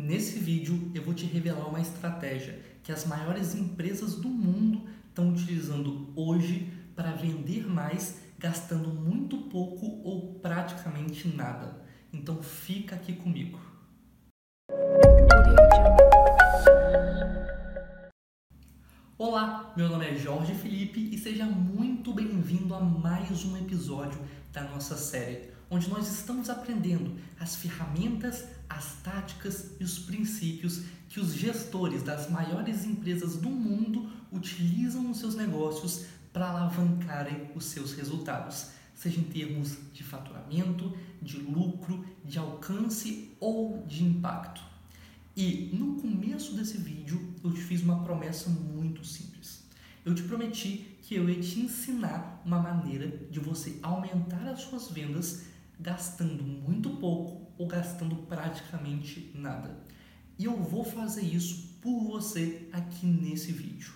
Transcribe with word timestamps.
Nesse 0.00 0.38
vídeo 0.38 0.92
eu 0.94 1.02
vou 1.02 1.12
te 1.12 1.26
revelar 1.26 1.68
uma 1.68 1.80
estratégia 1.80 2.56
que 2.84 2.92
as 2.92 3.04
maiores 3.04 3.56
empresas 3.56 4.14
do 4.14 4.28
mundo 4.28 4.88
estão 5.08 5.28
utilizando 5.28 6.12
hoje 6.14 6.72
para 6.94 7.10
vender 7.10 7.66
mais, 7.66 8.20
gastando 8.38 8.90
muito 8.90 9.36
pouco 9.48 10.00
ou 10.04 10.34
praticamente 10.34 11.26
nada. 11.26 11.84
Então 12.12 12.40
fica 12.40 12.94
aqui 12.94 13.12
comigo. 13.12 13.58
Olá, 19.18 19.74
meu 19.76 19.88
nome 19.88 20.06
é 20.06 20.14
Jorge 20.14 20.54
Felipe 20.54 21.10
e 21.12 21.18
seja 21.18 21.44
muito 21.44 22.14
bem-vindo 22.14 22.72
a 22.72 22.80
mais 22.80 23.44
um 23.44 23.56
episódio 23.56 24.20
da 24.52 24.62
nossa 24.62 24.96
série, 24.96 25.50
onde 25.68 25.90
nós 25.90 26.08
estamos 26.08 26.48
aprendendo 26.48 27.16
as 27.40 27.56
ferramentas, 27.56 28.46
as 28.68 28.96
táticas 29.02 29.72
e 29.80 29.84
os 29.84 29.98
princípios 29.98 30.82
que 31.08 31.20
os 31.20 31.32
gestores 31.34 32.02
das 32.02 32.30
maiores 32.30 32.84
empresas 32.84 33.36
do 33.36 33.48
mundo 33.48 34.10
utilizam 34.30 35.02
nos 35.02 35.18
seus 35.18 35.34
negócios 35.34 36.06
para 36.32 36.50
alavancarem 36.50 37.50
os 37.54 37.64
seus 37.64 37.94
resultados, 37.94 38.70
seja 38.94 39.18
em 39.18 39.24
termos 39.24 39.78
de 39.92 40.04
faturamento, 40.04 40.94
de 41.22 41.38
lucro, 41.38 42.04
de 42.24 42.38
alcance 42.38 43.30
ou 43.40 43.84
de 43.86 44.04
impacto. 44.04 44.62
E 45.34 45.70
no 45.72 45.94
começo 45.96 46.54
desse 46.54 46.76
vídeo 46.76 47.34
eu 47.42 47.52
te 47.52 47.60
fiz 47.60 47.82
uma 47.82 48.02
promessa 48.02 48.50
muito 48.50 49.04
simples. 49.04 49.64
Eu 50.04 50.14
te 50.14 50.22
prometi 50.22 50.98
que 51.02 51.14
eu 51.14 51.28
ia 51.28 51.40
te 51.40 51.60
ensinar 51.60 52.42
uma 52.44 52.60
maneira 52.60 53.08
de 53.30 53.40
você 53.40 53.78
aumentar 53.82 54.46
as 54.48 54.60
suas 54.62 54.90
vendas 54.90 55.44
gastando 55.80 56.42
muito 56.42 56.90
pouco 56.90 57.47
ou 57.58 57.66
gastando 57.66 58.16
praticamente 58.16 59.30
nada. 59.34 59.76
E 60.38 60.44
eu 60.44 60.56
vou 60.56 60.84
fazer 60.84 61.22
isso 61.22 61.76
por 61.82 62.00
você 62.04 62.68
aqui 62.72 63.06
nesse 63.06 63.52
vídeo. 63.52 63.92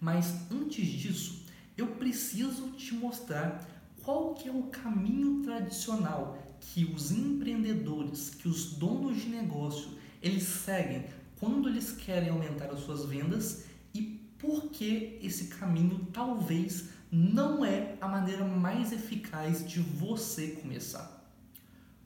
Mas 0.00 0.50
antes 0.50 0.86
disso, 0.86 1.44
eu 1.76 1.88
preciso 1.88 2.70
te 2.70 2.94
mostrar 2.94 3.68
qual 4.02 4.34
que 4.34 4.48
é 4.48 4.52
o 4.52 4.64
caminho 4.64 5.42
tradicional 5.42 6.38
que 6.60 6.84
os 6.84 7.10
empreendedores, 7.10 8.30
que 8.30 8.48
os 8.48 8.72
donos 8.72 9.20
de 9.20 9.28
negócio 9.28 9.90
eles 10.22 10.44
seguem 10.44 11.04
quando 11.38 11.68
eles 11.68 11.92
querem 11.92 12.30
aumentar 12.30 12.66
as 12.66 12.80
suas 12.80 13.04
vendas 13.04 13.64
e 13.92 14.02
por 14.38 14.70
que 14.70 15.18
esse 15.20 15.48
caminho 15.48 16.06
talvez 16.12 16.88
não 17.10 17.64
é 17.64 17.96
a 18.00 18.08
maneira 18.08 18.44
mais 18.44 18.92
eficaz 18.92 19.68
de 19.68 19.80
você 19.80 20.48
começar. 20.62 21.22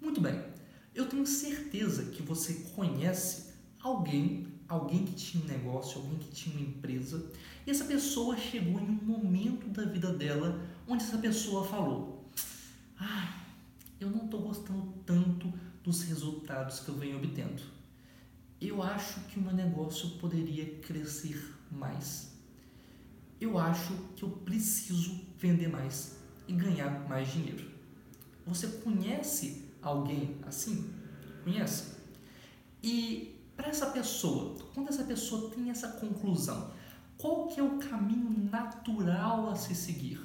Muito 0.00 0.20
bem, 0.20 0.42
eu 0.96 1.08
tenho 1.08 1.26
certeza 1.26 2.06
que 2.06 2.22
você 2.22 2.54
conhece 2.74 3.52
alguém, 3.80 4.48
alguém 4.68 5.04
que 5.04 5.14
tinha 5.14 5.44
um 5.44 5.46
negócio, 5.46 6.00
alguém 6.00 6.18
que 6.18 6.30
tinha 6.30 6.56
uma 6.56 6.66
empresa, 6.66 7.30
e 7.66 7.70
essa 7.70 7.84
pessoa 7.84 8.36
chegou 8.36 8.80
em 8.80 8.90
um 8.90 9.04
momento 9.04 9.68
da 9.68 9.84
vida 9.84 10.12
dela 10.12 10.60
onde 10.88 11.04
essa 11.04 11.18
pessoa 11.18 11.64
falou: 11.64 12.28
Ah, 12.98 13.44
eu 14.00 14.10
não 14.10 14.24
estou 14.24 14.40
gostando 14.40 14.92
tanto 15.04 15.52
dos 15.84 16.02
resultados 16.02 16.80
que 16.80 16.88
eu 16.88 16.96
venho 16.96 17.18
obtendo 17.18 17.76
eu 18.60 18.82
acho 18.82 19.20
que 19.20 19.38
o 19.38 19.42
meu 19.42 19.52
negócio 19.52 20.10
poderia 20.18 20.78
crescer 20.80 21.54
mais. 21.70 22.32
Eu 23.40 23.58
acho 23.58 23.92
que 24.16 24.22
eu 24.22 24.30
preciso 24.30 25.20
vender 25.38 25.68
mais 25.68 26.16
e 26.48 26.52
ganhar 26.52 27.06
mais 27.06 27.30
dinheiro. 27.30 27.70
Você 28.46 28.66
conhece 28.68 29.65
alguém 29.88 30.36
assim? 30.46 30.90
Conhece? 31.44 31.96
E 32.82 33.40
para 33.56 33.68
essa 33.68 33.86
pessoa, 33.86 34.56
quando 34.74 34.88
essa 34.88 35.04
pessoa 35.04 35.50
tem 35.50 35.70
essa 35.70 35.88
conclusão, 35.88 36.70
qual 37.16 37.46
que 37.46 37.58
é 37.58 37.62
o 37.62 37.78
caminho 37.78 38.30
natural 38.50 39.48
a 39.50 39.54
se 39.54 39.74
seguir? 39.74 40.20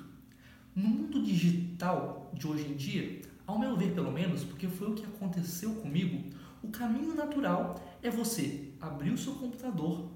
No 0.75 0.87
mundo 0.89 1.21
digital 1.23 2.31
de 2.33 2.47
hoje 2.47 2.67
em 2.67 2.75
dia, 2.75 3.21
ao 3.45 3.59
meu 3.59 3.77
ver 3.77 3.93
pelo 3.93 4.11
menos, 4.11 4.43
porque 4.43 4.67
foi 4.67 4.91
o 4.91 4.95
que 4.95 5.05
aconteceu 5.05 5.75
comigo, 5.75 6.29
o 6.63 6.69
caminho 6.69 7.15
natural 7.15 7.75
é 8.01 8.09
você 8.09 8.71
abrir 8.79 9.11
o 9.11 9.17
seu 9.17 9.35
computador, 9.35 10.11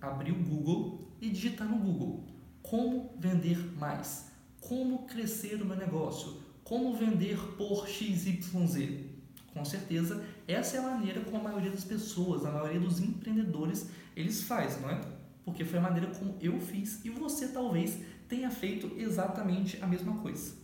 abrir 0.00 0.32
o 0.32 0.44
Google 0.44 1.08
e 1.20 1.30
digitar 1.30 1.68
no 1.68 1.78
Google 1.78 2.24
como 2.62 3.14
vender 3.18 3.56
mais, 3.78 4.30
como 4.60 5.06
crescer 5.06 5.62
o 5.62 5.64
meu 5.64 5.76
negócio, 5.76 6.36
como 6.68 6.94
vender 6.94 7.38
por 7.56 7.88
XYZ. 7.88 9.06
Com 9.54 9.64
certeza, 9.64 10.22
essa 10.46 10.76
é 10.76 10.80
a 10.80 10.82
maneira 10.82 11.20
como 11.22 11.38
a 11.38 11.42
maioria 11.42 11.70
das 11.70 11.82
pessoas, 11.82 12.44
a 12.44 12.52
maioria 12.52 12.78
dos 12.78 13.00
empreendedores, 13.00 13.88
eles 14.14 14.42
fazem, 14.42 14.82
não 14.82 14.90
é? 14.90 15.00
Porque 15.46 15.64
foi 15.64 15.78
a 15.78 15.82
maneira 15.82 16.08
como 16.08 16.36
eu 16.42 16.60
fiz 16.60 17.02
e 17.06 17.08
você 17.08 17.48
talvez 17.48 17.98
tenha 18.28 18.50
feito 18.50 18.92
exatamente 18.98 19.82
a 19.82 19.86
mesma 19.86 20.18
coisa. 20.18 20.56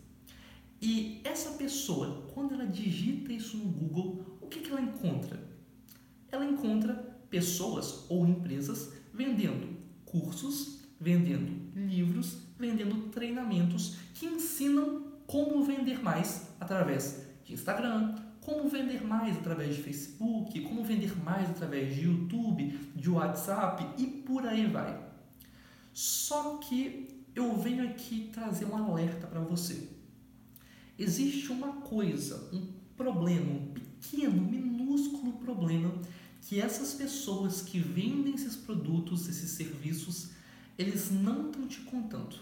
E 0.81 1.23
essa 1.25 1.53
pessoa, 1.53 2.27
quando 2.35 2.53
ela 2.53 2.67
digita 2.67 3.33
isso 3.33 3.57
no 3.57 3.65
Google, 3.65 4.39
o 4.43 4.47
que, 4.47 4.61
que 4.61 4.71
ela 4.71 4.83
encontra? 4.83 5.43
Ela 6.31 6.45
encontra 6.45 6.93
pessoas 7.31 8.05
ou 8.11 8.27
empresas 8.27 8.93
vendendo 9.11 9.75
cursos, 10.05 10.81
vendendo 11.01 11.51
livros, 11.75 12.37
vendendo 12.59 13.09
treinamentos 13.09 13.97
que 14.13 14.27
ensinam 14.27 15.04
como 15.27 15.65
vender 15.65 16.03
mais 16.03 16.49
através 16.61 17.27
de 17.45 17.55
Instagram, 17.55 18.15
como 18.41 18.69
vender 18.69 19.05
mais 19.05 19.37
através 19.37 19.77
de 19.77 19.83
Facebook, 19.83 20.61
como 20.63 20.85
vender 20.85 21.17
mais 21.23 21.49
através 21.49 21.95
de 21.95 22.03
YouTube, 22.03 22.79
de 22.95 23.11
WhatsApp 23.11 24.03
e 24.03 24.07
por 24.07 24.47
aí 24.47 24.67
vai. 24.67 25.03
Só 25.93 26.59
que 26.59 27.25
eu 27.35 27.57
venho 27.59 27.89
aqui 27.89 28.31
trazer 28.33 28.67
um 28.67 28.77
alerta 28.77 29.27
para 29.27 29.41
você. 29.41 29.89
Existe 30.99 31.51
uma 31.51 31.81
coisa, 31.81 32.49
um 32.53 32.67
problema, 32.97 33.51
um 33.53 33.73
pequeno, 33.73 34.41
minúsculo 34.43 35.33
problema 35.35 35.93
que 36.43 36.61
essas 36.61 36.93
pessoas 36.95 37.63
que 37.63 37.79
vendem 37.79 38.35
esses 38.35 38.55
produtos, 38.55 39.29
esses 39.29 39.51
serviços, 39.51 40.31
eles 40.77 41.11
não 41.11 41.47
estão 41.47 41.67
te 41.67 41.81
contando. 41.81 42.37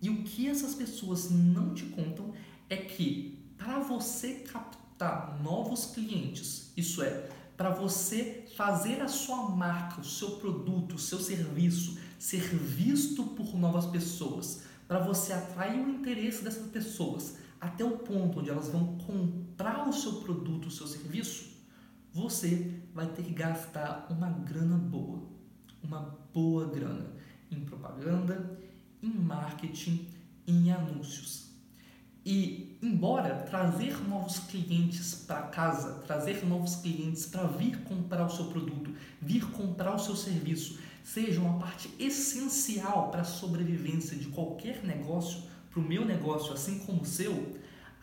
E 0.00 0.10
o 0.10 0.22
que 0.22 0.48
essas 0.48 0.74
pessoas 0.74 1.30
não 1.30 1.74
te 1.74 1.84
contam 1.86 2.32
é 2.68 2.76
que 2.76 3.38
para 3.56 3.78
você 3.78 4.34
captar 4.34 5.40
novos 5.42 5.86
clientes, 5.86 6.72
isso 6.76 7.02
é, 7.02 7.28
para 7.56 7.70
você 7.70 8.44
fazer 8.54 9.00
a 9.00 9.08
sua 9.08 9.48
marca, 9.50 10.00
o 10.00 10.04
seu 10.04 10.32
produto, 10.32 10.96
o 10.96 10.98
seu 10.98 11.18
serviço 11.18 11.98
ser 12.18 12.42
visto 12.42 13.24
por 13.24 13.56
novas 13.56 13.86
pessoas, 13.86 14.62
para 14.86 14.98
você 14.98 15.32
atrair 15.32 15.80
o 15.80 15.90
interesse 15.90 16.44
dessas 16.44 16.68
pessoas, 16.70 17.36
até 17.60 17.84
o 17.84 17.98
ponto 17.98 18.40
onde 18.40 18.50
elas 18.50 18.68
vão 18.68 18.98
comprar 18.98 19.88
o 19.88 19.92
seu 19.92 20.20
produto, 20.20 20.66
o 20.66 20.70
seu 20.70 20.86
serviço, 20.86 21.56
você 22.12 22.80
vai 22.94 23.06
ter 23.06 23.22
que 23.22 23.32
gastar 23.32 24.06
uma 24.10 24.30
grana 24.30 24.76
boa, 24.76 25.22
uma 25.82 26.18
boa 26.32 26.66
grana 26.66 27.12
em 27.50 27.60
propaganda, 27.60 28.58
em 29.06 29.18
marketing, 29.18 30.08
em 30.46 30.70
anúncios. 30.72 31.46
E 32.24 32.76
embora 32.82 33.36
trazer 33.48 33.96
novos 34.08 34.40
clientes 34.40 35.14
para 35.14 35.42
casa, 35.42 36.00
trazer 36.06 36.44
novos 36.44 36.74
clientes 36.76 37.26
para 37.26 37.46
vir 37.46 37.84
comprar 37.84 38.26
o 38.26 38.30
seu 38.30 38.46
produto, 38.46 38.92
vir 39.22 39.44
comprar 39.52 39.94
o 39.94 39.98
seu 39.98 40.16
serviço, 40.16 40.80
seja 41.04 41.40
uma 41.40 41.60
parte 41.60 41.88
essencial 42.00 43.12
para 43.12 43.20
a 43.20 43.24
sobrevivência 43.24 44.16
de 44.16 44.26
qualquer 44.26 44.84
negócio, 44.84 45.40
para 45.70 45.78
o 45.78 45.86
meu 45.86 46.04
negócio, 46.04 46.52
assim 46.52 46.80
como 46.80 47.02
o 47.02 47.06
seu, 47.06 47.56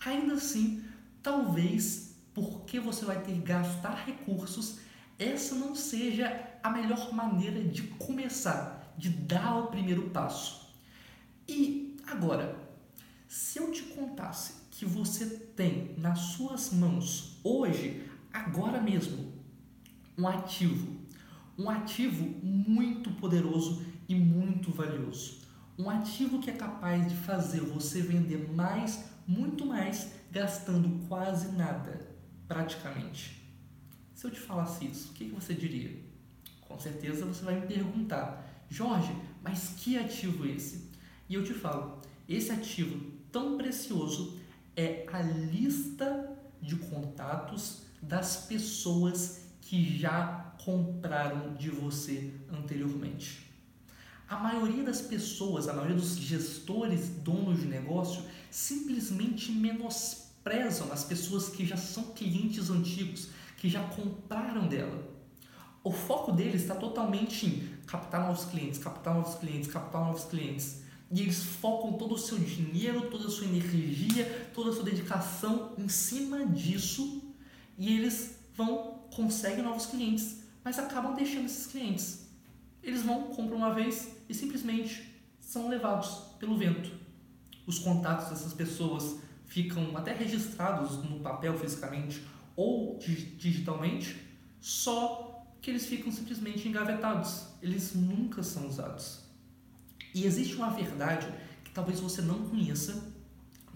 ainda 0.05 0.35
assim, 0.35 0.81
talvez 1.21 2.15
porque 2.33 2.79
você 2.79 3.03
vai 3.03 3.21
ter 3.21 3.33
que 3.33 3.39
gastar 3.39 4.05
recursos, 4.05 4.79
essa 5.19 5.53
não 5.55 5.75
seja 5.75 6.49
a 6.63 6.69
melhor 6.69 7.13
maneira 7.13 7.61
de 7.61 7.83
começar, 7.83 8.93
de 8.97 9.09
dar 9.09 9.57
o 9.57 9.67
primeiro 9.67 10.09
passo. 10.09 10.62
E 11.47 11.97
agora, 12.05 12.57
se 13.27 13.59
eu 13.59 13.71
te 13.71 13.83
contasse 13.83 14.53
que 14.71 14.85
você 14.85 15.25
tem 15.55 15.95
nas 15.97 16.19
suas 16.19 16.71
mãos 16.71 17.39
hoje, 17.43 18.09
agora 18.31 18.81
mesmo, 18.81 19.33
um 20.17 20.27
ativo, 20.27 20.97
um 21.57 21.69
ativo 21.69 22.23
muito 22.43 23.11
poderoso 23.11 23.85
e 24.07 24.15
muito 24.15 24.71
valioso 24.71 25.43
um 25.77 25.89
ativo 25.89 26.39
que 26.39 26.49
é 26.49 26.53
capaz 26.53 27.07
de 27.07 27.15
fazer 27.15 27.61
você 27.61 28.01
vender 28.01 28.51
mais, 28.53 29.05
muito 29.27 29.65
mais, 29.65 30.11
gastando 30.31 31.07
quase 31.07 31.51
nada, 31.55 32.07
praticamente. 32.47 33.41
Se 34.13 34.25
eu 34.25 34.31
te 34.31 34.39
falasse 34.39 34.85
isso, 34.85 35.09
o 35.09 35.13
que 35.13 35.25
você 35.25 35.53
diria? 35.53 35.99
Com 36.61 36.77
certeza 36.79 37.25
você 37.25 37.43
vai 37.43 37.59
me 37.59 37.67
perguntar, 37.67 38.65
Jorge, 38.69 39.15
mas 39.41 39.73
que 39.77 39.97
ativo 39.97 40.45
é 40.45 40.51
esse? 40.51 40.91
E 41.33 41.35
eu 41.35 41.43
te 41.43 41.51
falo, 41.51 41.97
esse 42.29 42.51
ativo 42.51 43.11
tão 43.31 43.57
precioso 43.57 44.37
é 44.77 45.03
a 45.11 45.19
lista 45.19 46.31
de 46.61 46.75
contatos 46.75 47.81
das 47.99 48.45
pessoas 48.45 49.41
que 49.59 49.97
já 49.97 50.53
compraram 50.63 51.55
de 51.55 51.71
você 51.71 52.31
anteriormente. 52.51 53.51
A 54.29 54.37
maioria 54.37 54.83
das 54.83 55.01
pessoas, 55.01 55.67
a 55.67 55.73
maioria 55.73 55.95
dos 55.95 56.15
gestores, 56.17 57.09
donos 57.09 57.61
de 57.61 57.65
negócio, 57.65 58.21
simplesmente 58.51 59.51
menosprezam 59.51 60.93
as 60.93 61.03
pessoas 61.03 61.49
que 61.49 61.65
já 61.65 61.77
são 61.77 62.11
clientes 62.13 62.69
antigos, 62.69 63.29
que 63.57 63.67
já 63.67 63.81
compraram 63.81 64.67
dela. 64.67 65.03
O 65.83 65.89
foco 65.91 66.31
deles 66.31 66.61
está 66.61 66.75
totalmente 66.75 67.47
em 67.47 67.75
captar 67.87 68.21
novos 68.21 68.45
clientes, 68.45 68.77
captar 68.77 69.15
novos 69.15 69.33
clientes, 69.33 69.71
captar 69.71 70.05
novos 70.05 70.25
clientes. 70.25 70.82
E 71.11 71.21
eles 71.21 71.43
focam 71.43 71.93
todo 71.93 72.15
o 72.15 72.17
seu 72.17 72.39
dinheiro, 72.39 73.09
toda 73.09 73.27
a 73.27 73.29
sua 73.29 73.45
energia, 73.45 74.49
toda 74.53 74.71
a 74.71 74.73
sua 74.73 74.83
dedicação 74.83 75.73
em 75.77 75.87
cima 75.87 76.45
disso 76.45 77.21
e 77.77 77.95
eles 77.95 78.37
vão, 78.55 78.99
conseguem 79.13 79.63
novos 79.63 79.85
clientes, 79.87 80.43
mas 80.63 80.79
acabam 80.79 81.13
deixando 81.13 81.45
esses 81.45 81.67
clientes. 81.67 82.27
Eles 82.81 83.01
vão, 83.01 83.23
compram 83.29 83.57
uma 83.57 83.73
vez 83.73 84.09
e 84.27 84.33
simplesmente 84.33 85.09
são 85.39 85.69
levados 85.69 86.09
pelo 86.39 86.57
vento. 86.57 86.91
Os 87.65 87.79
contatos 87.79 88.29
dessas 88.29 88.53
pessoas 88.53 89.17
ficam 89.45 89.95
até 89.95 90.13
registrados 90.13 90.97
no 91.03 91.19
papel 91.19 91.57
fisicamente 91.57 92.21
ou 92.55 92.99
digitalmente, 93.37 94.21
só 94.59 95.45
que 95.61 95.71
eles 95.71 95.85
ficam 95.85 96.11
simplesmente 96.11 96.67
engavetados. 96.67 97.47
Eles 97.61 97.93
nunca 97.95 98.43
são 98.43 98.67
usados. 98.67 99.22
E 100.13 100.25
existe 100.25 100.55
uma 100.55 100.69
verdade 100.69 101.27
que 101.63 101.71
talvez 101.71 101.99
você 101.99 102.21
não 102.21 102.47
conheça, 102.49 103.11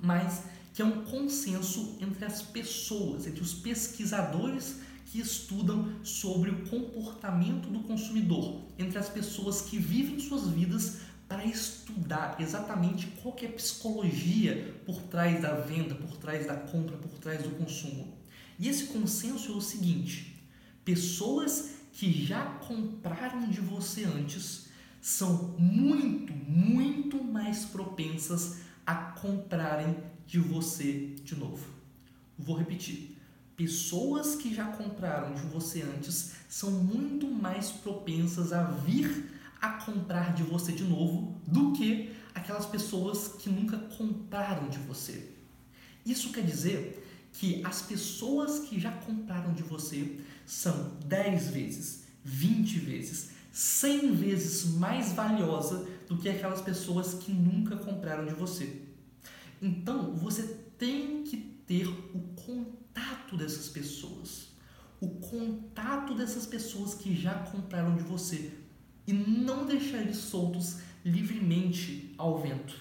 mas 0.01 0.43
que 0.73 0.81
é 0.81 0.85
um 0.85 1.03
consenso 1.05 1.97
entre 1.99 2.23
as 2.23 2.41
pessoas, 2.41 3.25
entre 3.25 3.41
os 3.41 3.53
pesquisadores 3.53 4.81
que 5.07 5.19
estudam 5.19 6.03
sobre 6.03 6.51
o 6.51 6.67
comportamento 6.67 7.67
do 7.69 7.79
consumidor, 7.79 8.61
entre 8.77 8.99
as 8.99 9.09
pessoas 9.09 9.61
que 9.61 9.79
vivem 9.79 10.19
suas 10.19 10.47
vidas 10.49 10.97
para 11.27 11.45
estudar 11.45 12.37
exatamente 12.39 13.07
qual 13.21 13.35
é 13.41 13.47
a 13.47 13.51
psicologia 13.51 14.75
por 14.85 15.01
trás 15.03 15.41
da 15.41 15.53
venda, 15.55 15.95
por 15.95 16.15
trás 16.17 16.45
da 16.45 16.55
compra, 16.55 16.95
por 16.97 17.17
trás 17.19 17.41
do 17.41 17.49
consumo. 17.51 18.15
E 18.59 18.67
esse 18.67 18.85
consenso 18.85 19.51
é 19.51 19.55
o 19.55 19.61
seguinte: 19.61 20.41
pessoas 20.85 21.71
que 21.93 22.25
já 22.25 22.45
compraram 22.45 23.49
de 23.49 23.59
você 23.59 24.03
antes 24.03 24.66
são 25.01 25.55
muito, 25.57 26.33
muito 26.33 27.23
mais 27.23 27.65
propensas 27.65 28.57
a 28.85 28.95
comprarem 28.95 29.95
de 30.25 30.39
você 30.39 31.15
de 31.23 31.35
novo. 31.35 31.67
Vou 32.38 32.57
repetir. 32.57 33.17
Pessoas 33.55 34.35
que 34.35 34.53
já 34.53 34.65
compraram 34.65 35.33
de 35.33 35.41
você 35.44 35.81
antes 35.81 36.33
são 36.47 36.71
muito 36.71 37.27
mais 37.27 37.71
propensas 37.71 38.53
a 38.53 38.63
vir 38.63 39.33
a 39.59 39.69
comprar 39.69 40.33
de 40.33 40.44
você 40.44 40.71
de 40.71 40.83
novo 40.83 41.41
do 41.47 41.73
que 41.73 42.15
aquelas 42.35 42.65
pessoas 42.65 43.29
que 43.39 43.49
nunca 43.49 43.77
compraram 43.77 44.69
de 44.69 44.77
você. 44.79 45.31
Isso 46.05 46.31
quer 46.31 46.45
dizer 46.45 47.03
que 47.33 47.63
as 47.65 47.81
pessoas 47.81 48.59
que 48.59 48.79
já 48.79 48.91
compraram 48.91 49.53
de 49.53 49.63
você 49.63 50.19
são 50.45 50.97
10 51.05 51.49
vezes, 51.49 52.03
20 52.23 52.79
vezes, 52.79 53.31
100 53.57 54.12
vezes 54.13 54.65
mais 54.75 55.13
valiosa 55.13 55.88
do 56.07 56.15
que 56.15 56.30
aquelas 56.30 56.62
pessoas 56.62 57.15
que 57.15 57.31
nunca 57.31 57.75
compraram 57.75 58.27
de 58.27 58.36
você. 58.36 58.83
Então, 59.59 60.13
você 60.13 60.44
tem 60.77 61.24
que 61.24 61.38
ter 61.65 61.88
o 61.88 62.19
contato 62.36 63.36
dessas 63.36 63.68
pessoas. 63.68 64.50
O 65.01 65.07
contato 65.07 66.13
dessas 66.13 66.45
pessoas 66.45 66.94
que 66.94 67.15
já 67.19 67.33
compraram 67.33 67.95
de 67.95 68.04
você 68.04 68.51
e 69.07 69.12
não 69.12 69.65
deixar 69.65 70.01
eles 70.01 70.18
soltos 70.18 70.77
livremente 71.04 72.13
ao 72.15 72.39
vento. 72.39 72.75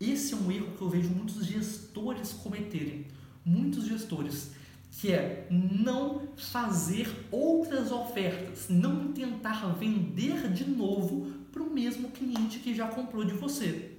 Esse 0.00 0.32
é 0.32 0.36
um 0.36 0.52
erro 0.52 0.76
que 0.76 0.82
eu 0.82 0.88
vejo 0.88 1.08
muitos 1.08 1.44
gestores 1.44 2.32
cometerem 2.34 3.04
muitos 3.48 3.86
gestores, 3.86 4.52
que 4.98 5.12
é 5.12 5.46
não 5.48 6.26
fazer 6.36 7.08
outras 7.30 7.92
ofertas, 7.92 8.66
não 8.68 9.12
tentar 9.12 9.72
vender 9.74 10.52
de 10.52 10.68
novo 10.68 11.30
para 11.52 11.62
o 11.62 11.72
mesmo 11.72 12.10
cliente 12.10 12.58
que 12.58 12.74
já 12.74 12.88
comprou 12.88 13.24
de 13.24 13.32
você. 13.32 13.96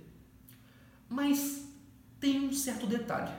Mas 1.07 1.69
tem 2.19 2.41
um 2.41 2.51
certo 2.51 2.85
detalhe. 2.85 3.31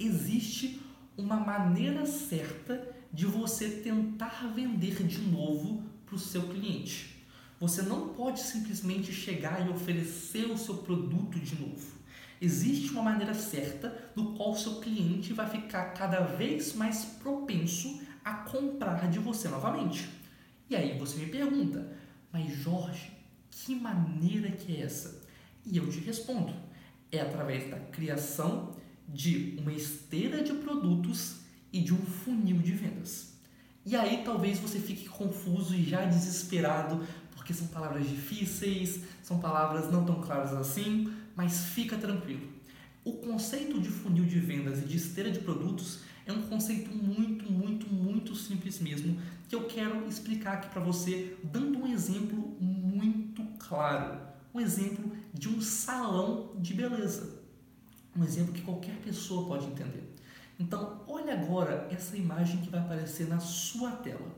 Existe 0.00 0.82
uma 1.16 1.36
maneira 1.36 2.04
certa 2.06 2.92
de 3.12 3.24
você 3.24 3.68
tentar 3.68 4.52
vender 4.52 5.04
de 5.04 5.20
novo 5.20 5.84
para 6.04 6.16
o 6.16 6.18
seu 6.18 6.42
cliente. 6.48 7.24
Você 7.60 7.82
não 7.82 8.08
pode 8.08 8.40
simplesmente 8.40 9.12
chegar 9.12 9.64
e 9.64 9.70
oferecer 9.70 10.50
o 10.50 10.58
seu 10.58 10.78
produto 10.78 11.38
de 11.38 11.54
novo. 11.54 11.98
Existe 12.40 12.90
uma 12.92 13.02
maneira 13.02 13.34
certa 13.34 14.10
no 14.14 14.34
qual 14.34 14.54
seu 14.54 14.76
cliente 14.80 15.32
vai 15.32 15.48
ficar 15.48 15.92
cada 15.94 16.20
vez 16.20 16.74
mais 16.74 17.04
propenso 17.04 18.00
a 18.24 18.34
comprar 18.34 19.08
de 19.08 19.18
você 19.18 19.48
novamente. 19.48 20.08
E 20.70 20.76
aí 20.76 20.98
você 20.98 21.18
me 21.18 21.26
pergunta, 21.26 21.96
mas 22.32 22.52
Jorge, 22.52 23.10
que 23.50 23.74
maneira 23.74 24.50
que 24.50 24.76
é 24.76 24.82
essa? 24.82 25.22
E 25.66 25.76
eu 25.76 25.88
te 25.88 25.98
respondo, 26.00 26.54
é 27.10 27.20
através 27.20 27.68
da 27.70 27.78
criação 27.78 28.76
de 29.08 29.56
uma 29.58 29.72
esteira 29.72 30.42
de 30.42 30.52
produtos 30.52 31.40
e 31.72 31.80
de 31.80 31.94
um 31.94 32.04
funil 32.04 32.58
de 32.58 32.72
vendas. 32.72 33.34
E 33.84 33.96
aí 33.96 34.22
talvez 34.24 34.58
você 34.58 34.78
fique 34.78 35.08
confuso 35.08 35.74
e 35.74 35.82
já 35.82 36.04
desesperado, 36.04 37.06
porque 37.48 37.54
são 37.54 37.68
palavras 37.68 38.06
difíceis, 38.06 39.00
são 39.22 39.38
palavras 39.38 39.90
não 39.90 40.04
tão 40.04 40.20
claras 40.20 40.52
assim, 40.52 41.10
mas 41.34 41.64
fica 41.64 41.96
tranquilo. 41.96 42.46
O 43.02 43.12
conceito 43.12 43.80
de 43.80 43.88
funil 43.88 44.26
de 44.26 44.38
vendas 44.38 44.80
e 44.80 44.84
de 44.84 44.98
esteira 44.98 45.30
de 45.30 45.38
produtos 45.38 46.00
é 46.26 46.32
um 46.32 46.42
conceito 46.42 46.94
muito, 46.94 47.50
muito, 47.50 47.88
muito 47.90 48.36
simples 48.36 48.80
mesmo, 48.80 49.18
que 49.48 49.54
eu 49.54 49.64
quero 49.64 50.06
explicar 50.06 50.54
aqui 50.58 50.68
para 50.68 50.82
você, 50.82 51.38
dando 51.42 51.78
um 51.78 51.86
exemplo 51.86 52.38
muito 52.60 53.42
claro. 53.58 54.20
Um 54.52 54.60
exemplo 54.60 55.10
de 55.32 55.48
um 55.48 55.58
salão 55.62 56.54
de 56.58 56.74
beleza. 56.74 57.40
Um 58.14 58.22
exemplo 58.24 58.52
que 58.52 58.60
qualquer 58.60 58.96
pessoa 58.96 59.48
pode 59.48 59.64
entender. 59.64 60.14
Então, 60.60 61.02
olha 61.08 61.32
agora 61.32 61.88
essa 61.90 62.14
imagem 62.14 62.60
que 62.60 62.68
vai 62.68 62.80
aparecer 62.80 63.26
na 63.26 63.40
sua 63.40 63.92
tela. 63.92 64.36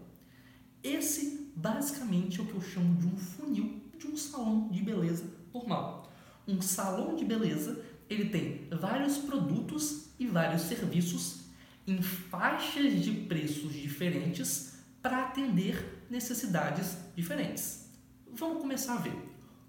Esse, 0.81 1.40
basicamente, 1.55 2.41
é 2.41 2.43
o 2.43 2.47
que 2.47 2.55
eu 2.55 2.61
chamo 2.61 2.97
de 2.97 3.07
um 3.07 3.17
funil 3.17 3.81
de 3.99 4.07
um 4.07 4.17
salão 4.17 4.69
de 4.71 4.83
beleza 4.83 5.25
normal 5.53 6.11
um 6.51 6.61
salão 6.61 7.15
de 7.15 7.25
beleza, 7.25 7.83
ele 8.09 8.29
tem 8.29 8.69
vários 8.71 9.19
produtos 9.19 10.07
e 10.19 10.27
vários 10.27 10.63
serviços 10.63 11.41
em 11.87 12.03
faixas 12.03 13.03
de 13.03 13.13
preços 13.13 13.73
diferentes 13.73 14.75
para 15.01 15.27
atender 15.27 16.05
necessidades 16.11 16.97
diferentes. 17.17 17.89
Vamos 18.33 18.61
começar 18.61 18.95
a 18.95 19.01
ver. 19.01 19.15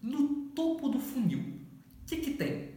No 0.01 0.49
topo 0.55 0.89
do 0.89 0.99
funil, 0.99 1.39
o 1.39 2.05
que, 2.07 2.17
que 2.17 2.31
tem? 2.33 2.71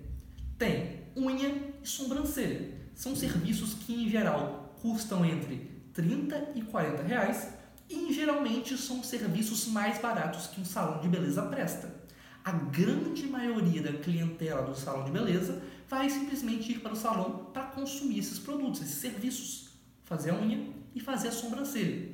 Tem 0.58 1.04
unha 1.16 1.48
e 1.82 1.88
sobrancelha. 1.88 2.74
São 2.94 3.16
serviços 3.16 3.74
que, 3.74 3.94
em 3.94 4.08
geral, 4.08 4.76
custam 4.80 5.24
entre 5.24 5.70
30 5.92 6.52
e 6.54 6.62
40 6.62 7.02
reais 7.02 7.53
e, 7.88 8.12
geralmente, 8.12 8.76
são 8.76 9.02
serviços 9.02 9.66
mais 9.66 9.98
baratos 9.98 10.46
que 10.46 10.60
um 10.60 10.64
salão 10.64 11.00
de 11.00 11.08
beleza 11.08 11.42
presta 11.42 12.04
a 12.44 12.52
grande 12.52 13.26
maioria 13.26 13.80
da 13.80 13.92
clientela 13.94 14.62
do 14.62 14.76
salão 14.76 15.06
de 15.06 15.10
beleza 15.10 15.62
vai 15.88 16.10
simplesmente 16.10 16.72
ir 16.72 16.80
para 16.80 16.92
o 16.92 16.96
salão 16.96 17.50
para 17.52 17.64
consumir 17.64 18.18
esses 18.18 18.38
produtos, 18.38 18.82
esses 18.82 18.96
serviços, 18.96 19.70
fazer 20.04 20.30
a 20.30 20.34
unha 20.34 20.68
e 20.94 21.00
fazer 21.00 21.28
a 21.28 21.32
sobrancelha. 21.32 22.12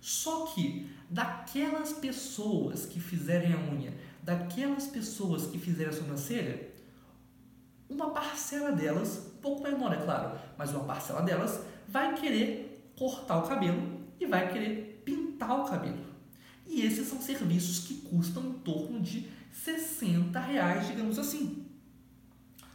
Só 0.00 0.46
que 0.46 0.88
daquelas 1.10 1.92
pessoas 1.94 2.86
que 2.86 3.00
fizerem 3.00 3.52
a 3.52 3.58
unha, 3.58 3.92
daquelas 4.22 4.86
pessoas 4.86 5.46
que 5.46 5.58
fizerem 5.58 5.92
a 5.92 5.96
sobrancelha, 5.96 6.70
uma 7.88 8.10
parcela 8.10 8.70
delas, 8.70 9.32
pouco 9.42 9.64
menor, 9.64 9.92
é 9.92 9.96
claro, 9.96 10.38
mas 10.56 10.70
uma 10.70 10.84
parcela 10.84 11.22
delas 11.22 11.60
vai 11.88 12.14
querer 12.14 12.92
cortar 12.96 13.38
o 13.38 13.48
cabelo 13.48 14.00
e 14.20 14.26
vai 14.26 14.50
querer 14.52 14.91
pintar 15.42 15.60
o 15.60 15.64
cabelo. 15.64 16.12
E 16.66 16.82
esses 16.82 17.08
são 17.08 17.20
serviços 17.20 17.86
que 17.86 17.94
custam 17.94 18.44
em 18.44 18.52
torno 18.54 19.00
de 19.00 19.28
60 19.52 20.38
reais, 20.38 20.86
digamos 20.86 21.18
assim. 21.18 21.66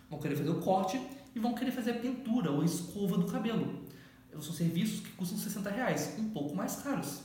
Vão 0.09 0.19
querer 0.19 0.35
fazer 0.35 0.49
o 0.49 0.59
corte 0.59 1.01
e 1.33 1.39
vão 1.39 1.53
querer 1.53 1.71
fazer 1.71 1.91
a 1.91 1.99
pintura 1.99 2.51
ou 2.51 2.61
a 2.61 2.65
escova 2.65 3.17
do 3.17 3.25
cabelo. 3.25 3.85
São 4.39 4.53
serviços 4.53 4.99
que 4.99 5.11
custam 5.13 5.37
60 5.37 5.69
reais, 5.71 6.13
um 6.19 6.29
pouco 6.29 6.55
mais 6.55 6.75
caros. 6.75 7.21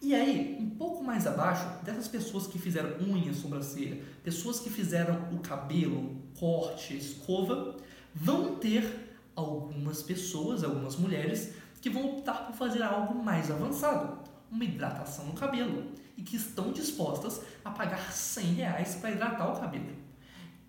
E 0.00 0.14
aí, 0.14 0.56
um 0.60 0.70
pouco 0.70 1.02
mais 1.02 1.26
abaixo, 1.26 1.66
dessas 1.84 2.06
pessoas 2.06 2.46
que 2.46 2.58
fizeram 2.58 3.00
unha, 3.00 3.34
sobrancelha, 3.34 4.00
pessoas 4.22 4.60
que 4.60 4.70
fizeram 4.70 5.28
o 5.32 5.40
cabelo, 5.40 6.16
corte, 6.38 6.96
escova, 6.96 7.76
vão 8.14 8.54
ter 8.56 9.18
algumas 9.34 10.02
pessoas, 10.02 10.62
algumas 10.62 10.96
mulheres, 10.96 11.52
que 11.80 11.90
vão 11.90 12.16
optar 12.16 12.46
por 12.46 12.54
fazer 12.54 12.82
algo 12.82 13.22
mais 13.22 13.50
avançado, 13.50 14.29
uma 14.50 14.64
hidratação 14.64 15.26
no 15.26 15.32
cabelo, 15.34 15.92
e 16.16 16.22
que 16.22 16.36
estão 16.36 16.72
dispostas 16.72 17.40
a 17.64 17.70
pagar 17.70 18.12
100 18.12 18.44
reais 18.54 18.96
para 18.96 19.10
hidratar 19.10 19.52
o 19.52 19.60
cabelo. 19.60 20.10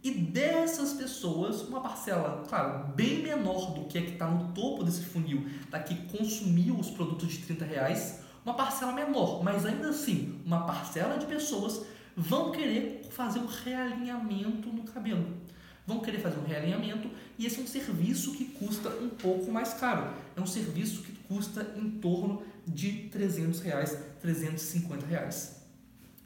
E 0.03 0.09
dessas 0.09 0.93
pessoas, 0.93 1.61
uma 1.61 1.79
parcela, 1.79 2.43
claro, 2.47 2.87
bem 2.95 3.21
menor 3.21 3.71
do 3.73 3.85
que 3.85 3.99
a 3.99 4.01
que 4.01 4.13
está 4.13 4.27
no 4.27 4.51
topo 4.51 4.83
desse 4.83 5.03
funil, 5.03 5.45
da 5.69 5.79
que 5.79 5.95
consumiu 6.17 6.75
os 6.75 6.89
produtos 6.89 7.29
de 7.29 7.39
30 7.39 7.65
reais, 7.65 8.19
uma 8.43 8.55
parcela 8.55 8.91
menor, 8.93 9.43
mas 9.43 9.63
ainda 9.63 9.89
assim, 9.89 10.41
uma 10.43 10.65
parcela 10.65 11.17
de 11.19 11.27
pessoas 11.27 11.85
vão 12.15 12.51
querer 12.51 13.07
fazer 13.11 13.39
um 13.39 13.45
realinhamento 13.45 14.69
no 14.69 14.83
cabelo. 14.83 15.37
Vão 15.85 15.99
querer 15.99 16.19
fazer 16.19 16.39
um 16.39 16.45
realinhamento 16.45 17.09
e 17.37 17.45
esse 17.45 17.59
é 17.59 17.63
um 17.63 17.67
serviço 17.67 18.33
que 18.33 18.45
custa 18.45 18.89
um 18.89 19.09
pouco 19.09 19.51
mais 19.51 19.73
caro. 19.73 20.13
É 20.35 20.41
um 20.41 20.47
serviço 20.47 21.03
que 21.03 21.11
custa 21.27 21.75
em 21.75 21.89
torno 21.91 22.41
de 22.67 23.09
300 23.09 23.59
reais, 23.61 23.97
350 24.21 25.05
reais. 25.05 25.61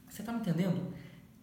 Você 0.08 0.22
está 0.22 0.32
me 0.32 0.40
entendendo? 0.40 0.92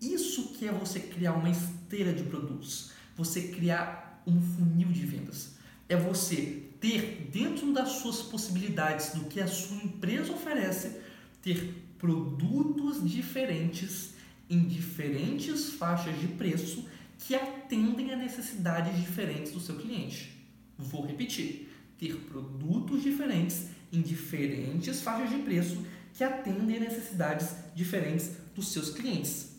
Isso 0.02 0.54
que 0.54 0.68
é 0.68 0.72
você 0.72 1.00
criar 1.00 1.34
uma 1.34 1.50
esteira 1.50 2.14
de 2.14 2.24
produtos, 2.24 2.92
você 3.16 3.50
criar 3.50 4.24
um 4.26 4.42
funil 4.42 4.90
de 4.90 5.06
vendas. 5.06 5.54
É 5.88 5.96
você 5.96 6.64
ter 6.80 7.30
dentro 7.32 7.72
das 7.72 7.90
suas 7.90 8.22
possibilidades 8.22 9.12
do 9.14 9.26
que 9.26 9.40
a 9.40 9.48
sua 9.48 9.78
empresa 9.78 10.34
oferece, 10.34 11.00
ter 11.42 11.84
produtos 11.98 13.10
diferentes 13.10 14.14
em 14.50 14.68
diferentes 14.68 15.70
faixas 15.74 16.20
de 16.20 16.28
preço 16.28 16.86
que 17.18 17.36
atendem 17.36 18.12
a 18.12 18.18
necessidades 18.18 19.00
diferentes 19.00 19.54
do 19.54 19.60
seu 19.60 19.76
cliente. 19.78 20.46
Vou 20.78 21.06
repetir: 21.06 21.70
ter 21.98 22.16
produtos 22.18 23.02
diferentes 23.02 23.68
em 23.94 24.02
diferentes 24.02 25.02
faixas 25.02 25.30
de 25.30 25.38
preço 25.38 25.86
que 26.14 26.24
atendem 26.24 26.80
necessidades 26.80 27.56
diferentes 27.76 28.32
dos 28.54 28.74
seus 28.74 28.90
clientes. 28.90 29.54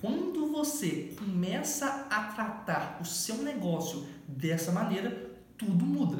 Quando 0.00 0.52
você 0.52 1.14
começa 1.16 2.06
a 2.10 2.24
tratar 2.32 2.98
o 3.00 3.04
seu 3.04 3.36
negócio 3.38 4.06
dessa 4.26 4.70
maneira, 4.70 5.30
tudo 5.56 5.86
muda. 5.86 6.18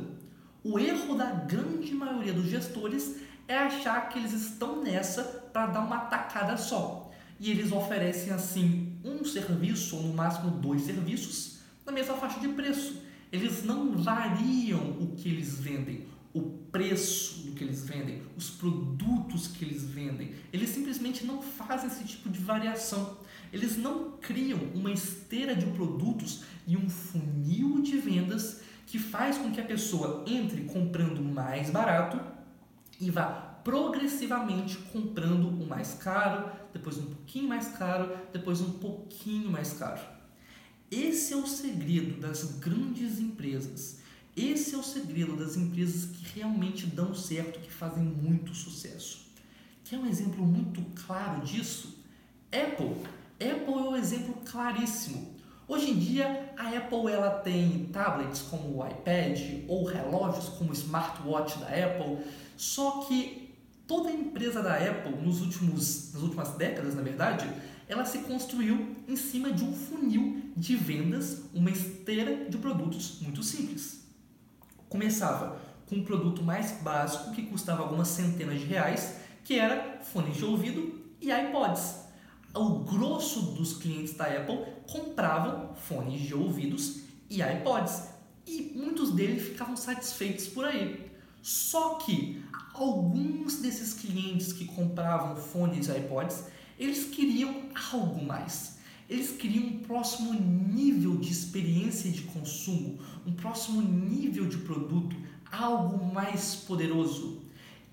O 0.65 0.79
erro 0.79 1.15
da 1.17 1.31
grande 1.31 1.93
maioria 1.93 2.33
dos 2.33 2.47
gestores 2.47 3.17
é 3.47 3.57
achar 3.57 4.09
que 4.09 4.19
eles 4.19 4.33
estão 4.33 4.83
nessa 4.83 5.23
para 5.23 5.67
dar 5.67 5.81
uma 5.81 6.01
tacada 6.01 6.57
só. 6.57 7.11
E 7.39 7.51
eles 7.51 7.71
oferecem 7.71 8.33
assim 8.33 8.99
um 9.05 9.25
serviço 9.25 9.97
ou 9.97 10.03
no 10.03 10.13
máximo 10.13 10.51
dois 10.51 10.83
serviços 10.83 11.59
na 11.87 11.93
mesma 11.93 12.15
faixa 12.15 12.41
de 12.41 12.49
preço. 12.49 13.01
Eles 13.31 13.65
não 13.65 13.93
variam 13.97 14.91
o 15.01 15.15
que 15.17 15.29
eles 15.29 15.59
vendem, 15.61 16.07
o 16.33 16.43
preço 16.71 17.47
do 17.47 17.53
que 17.53 17.65
eles 17.65 17.85
vendem, 17.85 18.23
os 18.37 18.51
produtos 18.51 19.49
que 19.49 19.65
eles 19.65 19.85
vendem. 19.85 20.35
Eles 20.53 20.71
simplesmente 20.71 21.25
não 21.25 21.41
fazem 21.41 21.89
esse 21.89 22.05
tipo 22.05 22.29
de 22.29 22.39
variação. 22.39 23.19
Eles 23.53 23.77
não 23.77 24.13
criam 24.21 24.61
uma 24.75 24.91
esteira 24.91 25.55
de 25.57 25.67
produtos 25.67 26.43
e 26.67 26.77
um 26.77 26.89
funil 26.89 27.81
de 27.81 27.97
vendas 27.97 28.61
que 28.87 28.99
faz 28.99 29.39
com 29.39 29.51
que 29.51 29.61
a 29.61 29.65
pessoa 29.65 30.25
entre 30.27 30.65
comprando 30.65 31.23
mais 31.23 31.71
barato 31.71 32.21
e 33.01 33.11
vá 33.11 33.49
progressivamente 33.63 34.77
comprando 34.93 35.49
o 35.49 35.67
mais 35.67 35.95
caro, 35.95 36.51
depois 36.73 36.97
um 36.97 37.07
pouquinho 37.07 37.49
mais 37.49 37.69
caro, 37.69 38.17
depois 38.33 38.61
um 38.61 38.73
pouquinho 38.73 39.51
mais 39.51 39.75
caro. 39.75 40.01
Esse 40.91 41.35
é 41.35 41.37
o 41.37 41.47
segredo 41.47 42.19
das 42.19 42.59
grandes 42.59 43.19
empresas. 43.19 43.98
Esse 44.39 44.75
é 44.75 44.79
o 44.79 44.83
segredo 44.85 45.37
das 45.37 45.57
empresas 45.57 46.05
que 46.05 46.39
realmente 46.39 46.87
dão 46.87 47.13
certo, 47.13 47.59
que 47.59 47.73
fazem 47.73 48.05
muito 48.05 48.55
sucesso. 48.55 49.27
Quer 49.85 49.99
um 49.99 50.07
exemplo 50.07 50.47
muito 50.47 50.81
claro 51.05 51.45
disso? 51.45 51.99
Apple 52.53 52.95
Apple 53.41 53.75
é 53.75 53.89
um 53.89 53.97
exemplo 53.97 54.35
claríssimo. 54.45 55.35
Hoje 55.69 55.91
em 55.91 55.99
dia, 55.99 56.53
a 56.57 56.77
Apple 56.77 57.13
ela 57.13 57.31
tem 57.31 57.87
tablets 57.93 58.43
como 58.43 58.79
o 58.79 58.87
iPad 58.87 59.65
ou 59.69 59.85
relógios 59.85 60.49
como 60.51 60.71
o 60.71 60.73
smartwatch 60.73 61.59
da 61.59 61.67
Apple, 61.67 62.25
só 62.57 63.03
que 63.07 63.55
toda 63.87 64.09
a 64.09 64.13
empresa 64.13 64.61
da 64.61 64.75
Apple 64.77 65.21
nos 65.23 65.41
últimos, 65.41 66.13
nas 66.13 66.23
últimas 66.23 66.51
décadas, 66.57 66.97
na 66.97 67.03
verdade, 67.03 67.49
ela 67.87 68.05
se 68.05 68.19
construiu 68.19 68.97
em 69.07 69.15
cima 69.15 69.53
de 69.53 69.63
um 69.63 69.73
funil 69.73 70.43
de 70.57 70.75
vendas, 70.75 71.43
uma 71.55 71.71
esteira 71.71 72.49
de 72.49 72.59
produtos 72.59 73.21
muito 73.21 73.43
simples. 73.43 74.08
Começava 74.89 75.61
com 75.87 75.97
um 75.97 76.05
produto 76.05 76.43
mais 76.43 76.73
básico 76.83 77.33
que 77.33 77.43
custava 77.43 77.83
algumas 77.83 78.09
centenas 78.09 78.61
de 78.61 78.67
reais, 78.67 79.17
que 79.45 79.59
era 79.59 80.01
fones 80.03 80.37
de 80.37 80.45
ouvido 80.45 81.01
e 81.21 81.31
iPods 81.31 82.09
o 82.55 82.81
grosso 82.81 83.41
dos 83.53 83.75
clientes 83.75 84.15
da 84.15 84.25
Apple 84.25 84.65
compravam 84.91 85.75
fones 85.75 86.21
de 86.21 86.35
ouvidos 86.35 87.03
e 87.29 87.43
iPods 87.43 88.09
e 88.47 88.73
muitos 88.75 89.13
deles 89.13 89.43
ficavam 89.43 89.77
satisfeitos 89.77 90.47
por 90.49 90.65
aí. 90.65 91.11
Só 91.43 91.95
que 91.95 92.43
alguns 92.75 93.59
desses 93.59 93.93
clientes 93.95 94.53
que 94.53 94.65
compravam 94.65 95.37
fones 95.37 95.89
e 95.89 95.97
iPods, 95.99 96.45
eles 96.79 97.05
queriam 97.07 97.69
algo 97.93 98.25
mais. 98.25 98.78
Eles 99.09 99.31
queriam 99.31 99.65
um 99.65 99.79
próximo 99.79 100.35
nível 100.35 101.17
de 101.17 101.33
experiência 101.33 102.11
de 102.11 102.23
consumo, 102.23 102.99
um 103.27 103.33
próximo 103.33 103.81
nível 103.81 104.47
de 104.47 104.59
produto, 104.59 105.17
algo 105.51 106.05
mais 106.13 106.55
poderoso. 106.57 107.43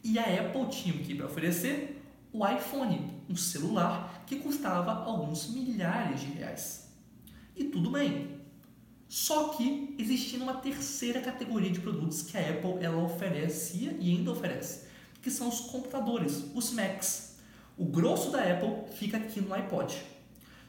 E 0.04 0.20
a 0.20 0.24
Apple 0.24 0.68
tinha 0.70 0.94
o 0.94 1.00
que 1.00 1.16
para 1.16 1.28
oferecer? 1.28 2.02
O 2.34 2.46
iPhone, 2.46 3.12
um 3.30 3.36
celular 3.36 4.26
que 4.28 4.36
custava 4.36 4.92
alguns 4.92 5.50
milhares 5.50 6.20
de 6.20 6.28
reais. 6.28 6.92
E 7.56 7.64
tudo 7.64 7.90
bem. 7.92 8.36
Só 9.08 9.50
que 9.50 9.96
existia 9.98 10.44
uma 10.44 10.56
terceira 10.56 11.22
categoria 11.22 11.72
de 11.72 11.80
produtos 11.80 12.24
que 12.24 12.38
a 12.38 12.42
Apple 12.42 12.84
ela 12.84 13.02
oferecia 13.02 13.96
e 14.02 14.12
ainda 14.12 14.32
oferece, 14.32 14.88
que 15.22 15.32
são 15.32 15.48
os 15.48 15.62
computadores, 15.62 16.44
os 16.54 16.72
Macs. 16.74 17.38
O 17.78 17.86
grosso 17.86 18.32
da 18.32 18.40
Apple 18.40 18.94
fica 18.98 19.16
aqui 19.16 19.40
no 19.40 19.54
iPod. 19.54 19.96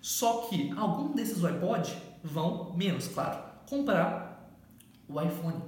Só 0.01 0.43
que 0.49 0.73
alguns 0.77 1.15
desses 1.15 1.45
iPod 1.45 1.95
vão, 2.23 2.73
menos 2.75 3.09
claro, 3.09 3.43
comprar 3.67 4.53
o 5.09 5.21
iPhone. 5.21 5.63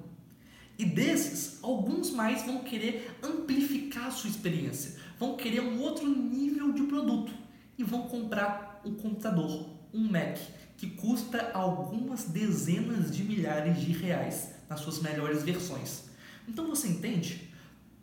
E 0.79 0.85
desses, 0.85 1.59
alguns 1.63 2.11
mais 2.11 2.45
vão 2.47 2.59
querer 2.61 3.19
amplificar 3.23 4.07
a 4.07 4.11
sua 4.11 4.31
experiência, 4.31 5.01
vão 5.19 5.37
querer 5.37 5.61
um 5.61 5.81
outro 5.81 6.09
nível 6.09 6.73
de 6.73 6.85
produto 6.85 7.33
e 7.77 7.83
vão 7.83 8.03
comprar 8.03 8.81
um 8.85 8.95
computador, 8.95 9.69
um 9.93 10.09
Mac, 10.09 10.39
que 10.77 10.91
custa 10.91 11.51
algumas 11.53 12.25
dezenas 12.25 13.15
de 13.15 13.25
milhares 13.25 13.81
de 13.81 13.91
reais 13.93 14.55
nas 14.69 14.81
suas 14.81 15.01
melhores 15.01 15.43
versões. 15.43 16.05
Então 16.47 16.69
você 16.69 16.87
entende? 16.87 17.48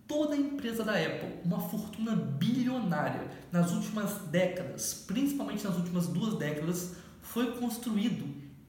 Toda 0.07 0.35
a 0.35 0.37
empresa 0.37 0.83
da 0.83 0.93
Apple, 0.93 1.39
uma 1.43 1.59
fortuna 1.59 2.15
bilionária 2.15 3.27
nas 3.51 3.71
últimas 3.71 4.21
décadas, 4.27 5.03
principalmente 5.07 5.63
nas 5.63 5.75
últimas 5.77 6.07
duas 6.07 6.37
décadas, 6.37 6.95
foi 7.21 7.57
construído 7.57 8.25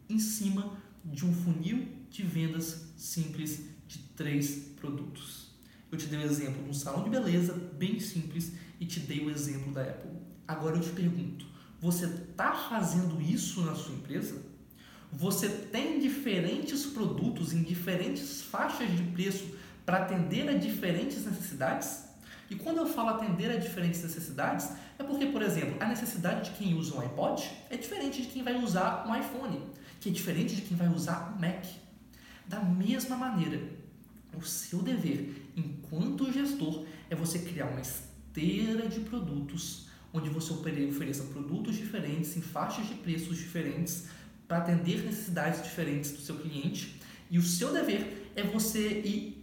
em 0.08 0.18
cima 0.18 0.72
de 1.04 1.26
um 1.26 1.32
funil 1.32 1.88
de 2.10 2.22
vendas 2.22 2.86
simples 2.96 3.66
de 3.86 3.98
três 4.16 4.72
produtos. 4.76 5.50
Eu 5.92 5.98
te 5.98 6.06
dei 6.06 6.18
o 6.18 6.22
exemplo 6.22 6.62
de 6.64 6.70
um 6.70 6.74
salão 6.74 7.04
de 7.04 7.10
beleza 7.10 7.52
bem 7.52 8.00
simples 8.00 8.52
e 8.80 8.86
te 8.86 9.00
dei 9.00 9.24
o 9.24 9.30
exemplo 9.30 9.72
da 9.72 9.82
Apple. 9.82 10.10
Agora 10.48 10.76
eu 10.76 10.80
te 10.80 10.90
pergunto: 10.90 11.46
você 11.80 12.06
está 12.06 12.52
fazendo 12.54 13.20
isso 13.20 13.60
na 13.62 13.74
sua 13.74 13.94
empresa? 13.94 14.42
Você 15.12 15.48
tem 15.48 16.00
diferentes 16.00 16.86
produtos 16.86 17.52
em 17.52 17.62
diferentes 17.62 18.42
faixas 18.42 18.90
de 18.90 19.02
preço 19.04 19.44
para 19.86 19.98
atender 19.98 20.48
a 20.48 20.52
diferentes 20.54 21.24
necessidades? 21.24 22.04
E 22.50 22.56
quando 22.56 22.78
eu 22.78 22.86
falo 22.86 23.10
atender 23.10 23.50
a 23.50 23.56
diferentes 23.56 24.02
necessidades, 24.02 24.70
é 24.98 25.02
porque, 25.02 25.26
por 25.26 25.40
exemplo, 25.40 25.76
a 25.80 25.86
necessidade 25.86 26.50
de 26.50 26.56
quem 26.56 26.74
usa 26.74 26.96
um 26.96 27.00
iPod 27.00 27.48
é 27.70 27.76
diferente 27.76 28.22
de 28.22 28.28
quem 28.28 28.42
vai 28.42 28.56
usar 28.56 29.06
um 29.08 29.16
iPhone, 29.16 29.62
que 30.00 30.10
é 30.10 30.12
diferente 30.12 30.54
de 30.54 30.62
quem 30.62 30.76
vai 30.76 30.88
usar 30.88 31.34
um 31.34 31.40
Mac. 31.40 31.64
Da 32.46 32.60
mesma 32.60 33.16
maneira, 33.16 33.60
o 34.36 34.42
seu 34.42 34.82
dever 34.82 35.50
enquanto 35.56 36.30
gestor 36.32 36.84
é 37.08 37.16
você 37.16 37.38
criar 37.38 37.66
uma 37.66 37.80
esteira 37.80 38.88
de 38.88 39.00
produtos 39.00 39.86
onde 40.12 40.30
você 40.30 40.52
ofereça 40.52 41.24
produtos 41.24 41.76
diferentes 41.76 42.36
em 42.36 42.40
faixas 42.40 42.86
de 42.86 42.94
preços 42.94 43.36
diferentes 43.36 44.06
para 44.48 44.58
atender 44.58 45.04
necessidades 45.04 45.62
diferentes 45.62 46.12
do 46.12 46.20
seu 46.20 46.36
cliente. 46.38 47.00
E 47.30 47.38
o 47.38 47.42
seu 47.42 47.72
dever 47.72 48.30
é 48.36 48.42
você 48.42 49.00
ir 49.00 49.35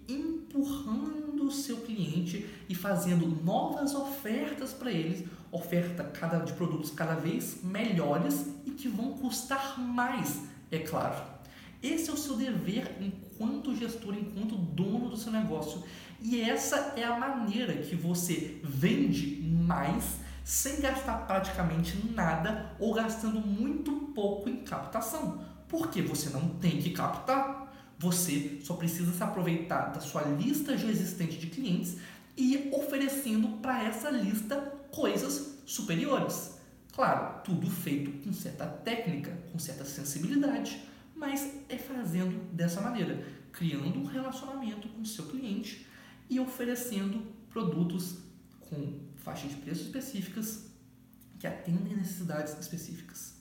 empurrando 0.53 1.48
o 1.48 1.51
seu 1.51 1.77
cliente 1.77 2.48
e 2.69 2.75
fazendo 2.75 3.27
novas 3.43 3.95
ofertas 3.95 4.72
para 4.72 4.91
eles, 4.91 5.27
oferta 5.51 6.03
cada, 6.03 6.39
de 6.39 6.53
produtos 6.53 6.91
cada 6.91 7.15
vez 7.15 7.63
melhores 7.63 8.48
e 8.65 8.72
que 8.72 8.88
vão 8.88 9.13
custar 9.13 9.79
mais, 9.79 10.41
é 10.72 10.79
claro. 10.79 11.33
Esse 11.81 12.10
é 12.10 12.13
o 12.13 12.17
seu 12.17 12.38
dever 12.38 12.95
enquanto 13.01 13.75
gestor, 13.75 14.15
enquanto 14.15 14.55
dono 14.55 15.10
do 15.10 15.17
seu 15.17 15.31
negócio. 15.31 15.83
E 16.22 16.39
essa 16.39 16.93
é 16.95 17.03
a 17.03 17.19
maneira 17.19 17.74
que 17.74 17.95
você 17.95 18.57
vende 18.63 19.41
mais 19.41 20.19
sem 20.45 20.79
gastar 20.79 21.25
praticamente 21.27 21.98
nada 22.13 22.74
ou 22.79 22.93
gastando 22.93 23.41
muito 23.41 23.91
pouco 24.15 24.50
em 24.50 24.63
captação. 24.63 25.43
Porque 25.67 26.01
você 26.01 26.29
não 26.29 26.50
tem 26.50 26.81
que 26.81 26.91
captar. 26.91 27.62
Você 28.00 28.59
só 28.63 28.75
precisa 28.75 29.12
se 29.12 29.23
aproveitar 29.23 29.91
da 29.93 30.00
sua 30.00 30.23
lista 30.23 30.77
já 30.77 30.88
existente 30.88 31.38
de 31.38 31.47
clientes 31.47 31.97
e 32.35 32.69
oferecendo 32.73 33.59
para 33.59 33.83
essa 33.83 34.09
lista 34.09 34.55
coisas 34.91 35.59
superiores. 35.65 36.57
Claro, 36.93 37.41
tudo 37.43 37.69
feito 37.69 38.12
com 38.23 38.31
certa 38.33 38.67
técnica, 38.67 39.31
com 39.51 39.57
certa 39.57 39.85
sensibilidade, 39.85 40.79
mas 41.15 41.53
é 41.69 41.77
fazendo 41.77 42.51
dessa 42.51 42.81
maneira, 42.81 43.25
criando 43.51 44.00
um 44.00 44.05
relacionamento 44.05 44.88
com 44.89 45.01
o 45.01 45.05
seu 45.05 45.25
cliente 45.25 45.88
e 46.29 46.39
oferecendo 46.39 47.25
produtos 47.50 48.17
com 48.59 49.00
faixas 49.17 49.51
de 49.51 49.57
preço 49.57 49.83
específicas 49.83 50.67
que 51.39 51.47
atendem 51.47 51.95
necessidades 51.95 52.57
específicas. 52.59 53.35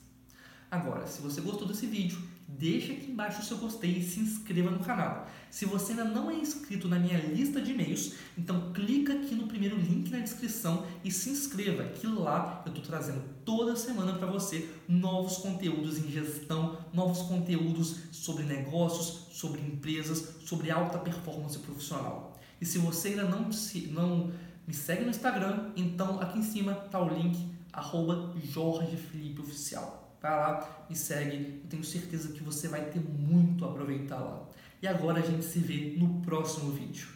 Agora, 0.69 1.05
se 1.05 1.21
você 1.21 1.39
gostou 1.39 1.67
desse 1.67 1.85
vídeo, 1.85 2.19
deixa 2.47 2.93
aqui 2.93 3.11
embaixo 3.11 3.41
o 3.41 3.43
seu 3.43 3.57
gostei 3.57 3.97
e 3.97 4.03
se 4.03 4.19
inscreva 4.19 4.69
no 4.69 4.79
canal. 4.79 5.27
Se 5.49 5.65
você 5.65 5.91
ainda 5.91 6.03
não 6.03 6.29
é 6.29 6.35
inscrito 6.35 6.87
na 6.87 6.99
minha 6.99 7.17
lista 7.17 7.61
de 7.61 7.71
e-mails, 7.71 8.13
então 8.37 8.71
clica 8.73 9.13
aqui 9.13 9.35
no 9.35 9.47
primeiro 9.47 9.75
link 9.75 10.09
na 10.09 10.19
descrição 10.19 10.85
e 11.03 11.11
se 11.11 11.29
inscreva, 11.29 11.83
que 11.85 12.07
lá 12.07 12.61
eu 12.65 12.71
estou 12.71 12.83
trazendo 12.83 13.21
toda 13.45 13.75
semana 13.75 14.13
para 14.13 14.27
você 14.27 14.69
novos 14.87 15.37
conteúdos 15.37 15.97
em 15.97 16.09
gestão, 16.09 16.77
novos 16.93 17.23
conteúdos 17.23 17.97
sobre 18.11 18.43
negócios, 18.43 19.27
sobre 19.31 19.61
empresas, 19.61 20.37
sobre 20.45 20.71
alta 20.71 20.97
performance 20.97 21.57
profissional. 21.59 22.39
E 22.59 22.65
se 22.65 22.77
você 22.77 23.09
ainda 23.09 23.25
não, 23.25 23.51
se, 23.51 23.87
não 23.87 24.31
me 24.65 24.73
segue 24.73 25.03
no 25.03 25.09
Instagram, 25.09 25.71
então 25.75 26.19
aqui 26.21 26.39
em 26.39 26.43
cima 26.43 26.71
está 26.85 27.01
o 27.01 27.13
link, 27.13 27.37
arroba 27.71 28.33
Jorge 28.41 28.95
Felipe 28.95 29.41
Oficial. 29.41 30.02
Vai 30.23 30.31
lá, 30.31 30.85
me 30.89 30.95
segue, 30.95 31.59
eu 31.61 31.69
tenho 31.69 31.83
certeza 31.83 32.31
que 32.31 32.41
você 32.41 32.69
vai 32.69 32.85
ter 32.85 33.01
muito 33.01 33.65
a 33.65 33.67
aproveitar 33.69 34.21
lá. 34.21 34.47
E 34.81 34.87
agora 34.87 35.19
a 35.19 35.21
gente 35.21 35.43
se 35.43 35.59
vê 35.59 35.97
no 35.97 36.21
próximo 36.21 36.71
vídeo. 36.71 37.09